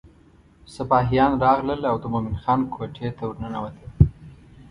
[0.75, 3.85] سپاهیان راغلل او د مومن خان کوټې ته ورننوته.